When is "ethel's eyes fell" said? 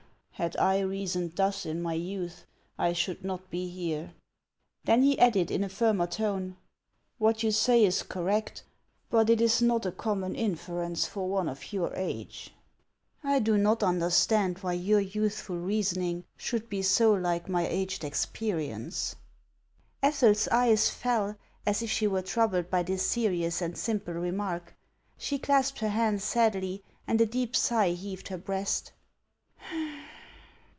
20.01-21.35